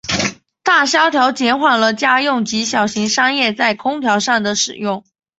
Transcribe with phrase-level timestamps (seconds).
[0.63, 5.03] 大萧条减缓了家用及小型商业在空调上的使用。